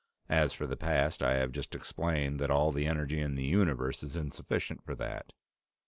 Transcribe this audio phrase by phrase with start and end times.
[0.29, 4.01] As for the past, I have just explained that all the energy in the universe
[4.01, 5.31] is insufficient for that."